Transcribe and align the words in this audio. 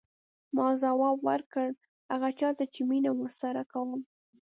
ما 0.55 0.67
ځواب 0.81 1.17
ورکړ 1.29 1.67
هغه 2.11 2.29
چا 2.39 2.49
ته 2.57 2.63
چې 2.73 2.81
مینه 2.89 3.11
ورسره 3.19 3.61
کوم. 3.71 3.99